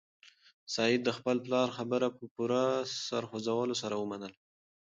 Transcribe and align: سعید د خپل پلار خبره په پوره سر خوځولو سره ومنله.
سعید 0.73 1.01
د 1.05 1.09
خپل 1.17 1.37
پلار 1.45 1.69
خبره 1.77 2.07
په 2.17 2.23
پوره 2.33 2.63
سر 3.07 3.23
خوځولو 3.29 3.75
سره 3.81 3.95
ومنله. 3.97 4.37